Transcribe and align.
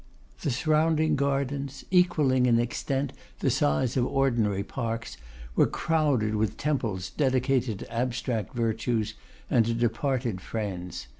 The 0.41 0.49
surrounding 0.49 1.15
gardens, 1.15 1.85
equalling 1.91 2.47
in 2.47 2.57
extent 2.59 3.13
the 3.37 3.51
size 3.51 3.95
of 3.95 4.07
ordinary 4.07 4.63
parks, 4.63 5.15
were 5.55 5.67
crowded 5.67 6.33
with 6.33 6.57
temples 6.57 7.11
dedicated 7.11 7.77
to 7.77 7.93
abstract 7.93 8.55
virtues 8.55 9.13
and 9.47 9.63
to 9.67 9.75
departed 9.75 10.41
friends. 10.41 11.05